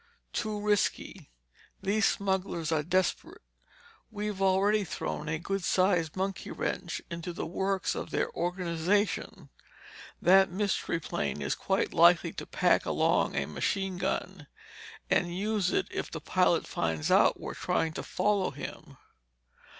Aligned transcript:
"Too 0.33 0.59
risky. 0.59 1.29
These 1.79 2.07
smugglers 2.07 2.71
are 2.71 2.81
desperate. 2.81 3.43
We've 4.09 4.41
already 4.41 4.83
thrown 4.83 5.29
a 5.29 5.37
good 5.37 5.63
sized 5.63 6.15
monkey 6.15 6.49
wrench 6.49 7.03
into 7.11 7.33
the 7.33 7.45
works 7.45 7.93
of 7.93 8.09
their 8.09 8.31
organization. 8.31 9.49
That 10.19 10.49
Mystery 10.49 10.99
Plane 10.99 11.39
is 11.43 11.53
quite 11.53 11.93
likely 11.93 12.33
to 12.33 12.47
pack 12.47 12.83
along 12.87 13.35
a 13.35 13.45
machine 13.45 13.99
gun—and 13.99 15.37
use 15.37 15.69
it 15.69 15.85
if 15.91 16.09
the 16.09 16.19
pilot 16.19 16.65
finds 16.65 17.11
out 17.11 17.39
we're 17.39 17.53
trying 17.53 17.93
to 17.93 18.01
follow 18.01 18.49
him." 18.49 18.97